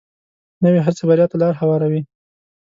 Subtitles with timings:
[0.63, 2.01] نوې هڅه بریا ته لار هواروي